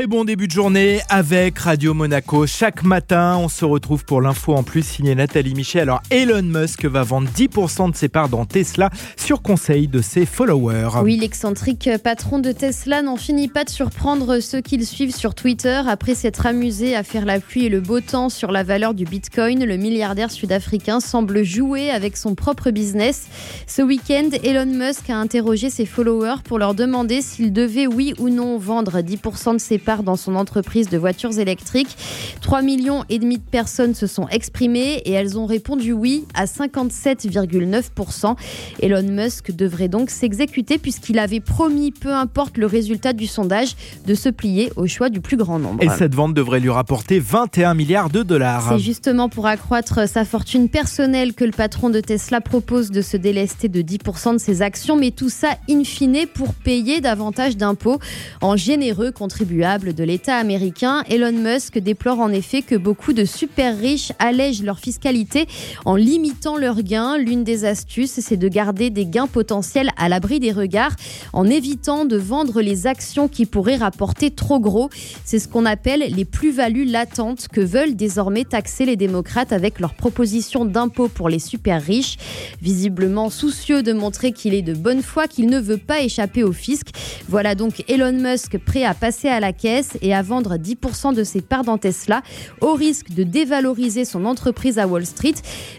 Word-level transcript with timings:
Très 0.00 0.06
bon 0.06 0.24
début 0.24 0.46
de 0.46 0.52
journée 0.52 1.02
avec 1.10 1.58
Radio 1.58 1.92
Monaco. 1.92 2.46
Chaque 2.46 2.84
matin, 2.84 3.36
on 3.36 3.50
se 3.50 3.66
retrouve 3.66 4.06
pour 4.06 4.22
l'info 4.22 4.54
en 4.54 4.62
plus 4.62 4.82
signé 4.82 5.14
Nathalie 5.14 5.52
Michel. 5.52 5.82
Alors 5.82 6.00
Elon 6.08 6.42
Musk 6.42 6.86
va 6.86 7.02
vendre 7.02 7.28
10% 7.28 7.90
de 7.90 7.94
ses 7.94 8.08
parts 8.08 8.30
dans 8.30 8.46
Tesla 8.46 8.88
sur 9.18 9.42
conseil 9.42 9.88
de 9.88 10.00
ses 10.00 10.24
followers. 10.24 11.02
Oui, 11.02 11.18
l'excentrique 11.18 11.90
patron 12.02 12.38
de 12.38 12.50
Tesla 12.50 13.02
n'en 13.02 13.16
finit 13.16 13.48
pas 13.48 13.64
de 13.64 13.68
surprendre 13.68 14.40
ceux 14.40 14.62
qui 14.62 14.78
le 14.78 14.86
suivent 14.86 15.14
sur 15.14 15.34
Twitter. 15.34 15.82
Après 15.86 16.14
s'être 16.14 16.46
amusé 16.46 16.96
à 16.96 17.02
faire 17.02 17.26
la 17.26 17.38
pluie 17.38 17.66
et 17.66 17.68
le 17.68 17.82
beau 17.82 18.00
temps 18.00 18.30
sur 18.30 18.52
la 18.52 18.62
valeur 18.62 18.94
du 18.94 19.04
Bitcoin, 19.04 19.66
le 19.66 19.76
milliardaire 19.76 20.30
sud-africain 20.30 21.00
semble 21.00 21.42
jouer 21.42 21.90
avec 21.90 22.16
son 22.16 22.34
propre 22.34 22.70
business. 22.70 23.26
Ce 23.66 23.82
week-end, 23.82 24.30
Elon 24.44 24.64
Musk 24.64 25.10
a 25.10 25.18
interrogé 25.18 25.68
ses 25.68 25.84
followers 25.84 26.40
pour 26.42 26.58
leur 26.58 26.74
demander 26.74 27.20
s'il 27.20 27.52
devait 27.52 27.86
oui 27.86 28.14
ou 28.18 28.30
non 28.30 28.56
vendre 28.56 29.00
10% 29.00 29.52
de 29.52 29.58
ses 29.58 29.76
dans 29.98 30.16
son 30.16 30.36
entreprise 30.36 30.88
de 30.88 30.96
voitures 30.96 31.38
électriques. 31.38 31.96
3 32.40 32.62
millions 32.62 33.04
et 33.08 33.18
demi 33.18 33.38
de 33.38 33.42
personnes 33.42 33.94
se 33.94 34.06
sont 34.06 34.28
exprimées 34.28 35.02
et 35.04 35.12
elles 35.12 35.38
ont 35.38 35.46
répondu 35.46 35.92
oui 35.92 36.24
à 36.34 36.44
57,9%. 36.44 38.36
Elon 38.80 39.02
Musk 39.02 39.50
devrait 39.50 39.88
donc 39.88 40.10
s'exécuter 40.10 40.78
puisqu'il 40.78 41.18
avait 41.18 41.40
promis, 41.40 41.90
peu 41.90 42.12
importe 42.12 42.56
le 42.56 42.66
résultat 42.66 43.12
du 43.12 43.26
sondage, 43.26 43.74
de 44.06 44.14
se 44.14 44.28
plier 44.28 44.72
au 44.76 44.86
choix 44.86 45.08
du 45.08 45.20
plus 45.20 45.36
grand 45.36 45.58
nombre. 45.58 45.82
Et 45.82 45.88
cette 45.88 46.14
vente 46.14 46.34
devrait 46.34 46.60
lui 46.60 46.70
rapporter 46.70 47.18
21 47.18 47.74
milliards 47.74 48.10
de 48.10 48.22
dollars. 48.22 48.68
C'est 48.70 48.78
justement 48.78 49.28
pour 49.28 49.46
accroître 49.46 50.08
sa 50.08 50.24
fortune 50.24 50.68
personnelle 50.68 51.34
que 51.34 51.44
le 51.44 51.52
patron 51.52 51.90
de 51.90 52.00
Tesla 52.00 52.40
propose 52.40 52.90
de 52.90 53.02
se 53.02 53.16
délester 53.16 53.68
de 53.68 53.82
10% 53.82 54.34
de 54.34 54.38
ses 54.38 54.62
actions, 54.62 54.96
mais 54.96 55.10
tout 55.10 55.30
ça 55.30 55.48
in 55.68 55.84
fine 55.84 56.26
pour 56.32 56.54
payer 56.54 57.00
davantage 57.00 57.56
d'impôts 57.56 57.98
en 58.40 58.56
généreux 58.56 59.10
contribuables 59.10 59.69
de 59.78 60.02
l'État 60.02 60.36
américain. 60.36 61.04
Elon 61.08 61.32
Musk 61.32 61.78
déplore 61.78 62.18
en 62.18 62.32
effet 62.32 62.62
que 62.62 62.74
beaucoup 62.74 63.12
de 63.12 63.24
super 63.24 63.78
riches 63.78 64.10
allègent 64.18 64.64
leur 64.64 64.80
fiscalité 64.80 65.46
en 65.84 65.94
limitant 65.94 66.56
leurs 66.56 66.82
gains. 66.82 67.16
L'une 67.18 67.44
des 67.44 67.64
astuces, 67.64 68.18
c'est 68.18 68.36
de 68.36 68.48
garder 68.48 68.90
des 68.90 69.06
gains 69.06 69.28
potentiels 69.28 69.90
à 69.96 70.08
l'abri 70.08 70.40
des 70.40 70.50
regards 70.50 70.96
en 71.32 71.46
évitant 71.46 72.04
de 72.04 72.16
vendre 72.16 72.60
les 72.62 72.88
actions 72.88 73.28
qui 73.28 73.46
pourraient 73.46 73.76
rapporter 73.76 74.32
trop 74.32 74.58
gros. 74.58 74.90
C'est 75.24 75.38
ce 75.38 75.46
qu'on 75.46 75.66
appelle 75.66 76.00
les 76.00 76.24
plus-values 76.24 76.84
latentes 76.84 77.46
que 77.46 77.60
veulent 77.60 77.94
désormais 77.94 78.44
taxer 78.44 78.86
les 78.86 78.96
démocrates 78.96 79.52
avec 79.52 79.78
leur 79.78 79.94
proposition 79.94 80.64
d'impôt 80.64 81.06
pour 81.06 81.28
les 81.28 81.38
super 81.38 81.80
riches. 81.80 82.16
Visiblement 82.60 83.30
soucieux 83.30 83.84
de 83.84 83.92
montrer 83.92 84.32
qu'il 84.32 84.52
est 84.52 84.62
de 84.62 84.74
bonne 84.74 85.02
foi, 85.02 85.28
qu'il 85.28 85.46
ne 85.46 85.60
veut 85.60 85.78
pas 85.78 86.02
échapper 86.02 86.42
au 86.42 86.52
fisc. 86.52 86.88
Voilà 87.28 87.54
donc 87.54 87.84
Elon 87.88 88.12
Musk 88.12 88.58
prêt 88.58 88.82
à 88.82 88.94
passer 88.94 89.28
à 89.28 89.38
la 89.38 89.52
caisse 89.60 89.90
et 90.00 90.14
à 90.14 90.22
vendre 90.22 90.56
10% 90.56 91.14
de 91.14 91.22
ses 91.22 91.42
parts 91.42 91.64
dans 91.64 91.78
Tesla 91.78 92.22
au 92.60 92.74
risque 92.74 93.10
de 93.10 93.22
dévaloriser 93.22 94.04
son 94.04 94.24
entreprise 94.24 94.78
à 94.78 94.86
Wall 94.86 95.06
Street. 95.06 95.34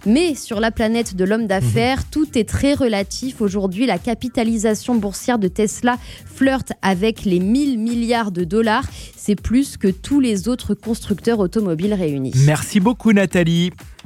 Mais 0.06 0.36
sur 0.36 0.60
la 0.60 0.72
planète 0.72 1.16
de 1.16 1.26
l'homme 1.26 1.48
d'affaires, 1.48 2.00
mhm. 2.00 2.06
tout 2.12 2.38
est 2.38 2.48
très 2.48 2.74
relatif. 2.74 3.42
Aujourd'hui, 3.42 3.86
la 3.86 3.98
capitalisation 3.98 4.96
boursière 4.96 5.40
de 5.40 5.48
Tesla 5.48 5.98
flirte 6.26 6.74
avec 6.82 7.26
les 7.26 7.40
1000 7.40 7.80
milliards 7.80 8.32
de 8.32 8.44
dollars. 8.44 8.86
C'est 9.18 9.40
plus 9.40 9.78
que 9.78 9.88
tous 9.88 10.20
les 10.20 10.48
autres 10.48 10.74
constructeurs 10.74 11.40
automobiles 11.40 11.94
réunis. 11.94 12.34
Merci 12.46 12.80
beaucoup 12.80 13.14
Nathalie. 13.14 13.72